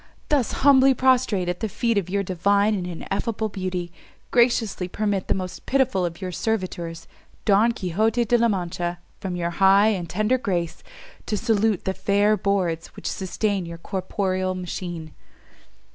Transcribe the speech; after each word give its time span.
Thus 0.29 0.53
humbly 0.65 0.95
prostrate 0.95 1.47
at 1.47 1.59
the 1.59 1.69
feet 1.69 1.95
of 1.95 2.09
your 2.09 2.23
divine 2.23 2.73
and 2.73 2.87
ineffable 2.87 3.49
beauty, 3.49 3.91
graciously 4.31 4.87
permit 4.87 5.27
the 5.27 5.35
most 5.35 5.67
pitiful 5.67 6.05
of 6.07 6.19
your 6.19 6.31
servitors, 6.31 7.07
Don 7.45 7.71
Quixote 7.71 8.25
De 8.25 8.35
la 8.35 8.47
Mancha, 8.47 8.97
from 9.19 9.35
your 9.35 9.51
high 9.51 9.89
and 9.89 10.09
tender 10.09 10.39
grace, 10.39 10.81
to 11.27 11.37
salute 11.37 11.85
the 11.85 11.93
fair 11.93 12.35
boards 12.35 12.87
which 12.95 13.05
sustain 13.07 13.67
your 13.67 13.77
corporeal 13.77 14.55
machine." 14.55 15.13